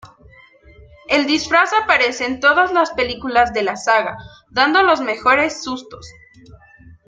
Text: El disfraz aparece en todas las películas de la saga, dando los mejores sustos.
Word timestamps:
El 1.09 1.27
disfraz 1.27 1.69
aparece 1.73 2.25
en 2.25 2.39
todas 2.39 2.71
las 2.73 2.89
películas 2.89 3.53
de 3.53 3.61
la 3.61 3.75
saga, 3.75 4.17
dando 4.49 4.81
los 4.81 4.99
mejores 4.99 5.63
sustos. 5.63 6.07